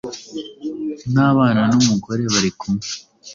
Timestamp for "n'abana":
1.13-1.61